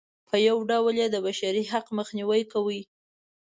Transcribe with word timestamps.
په 0.29 0.35
یوه 0.47 0.63
ډول 0.71 0.95
یې 1.01 1.07
د 1.11 1.15
بشري 1.25 1.63
حق 1.73 1.87
مخنیوی 1.97 2.41
کوي. 2.53 2.81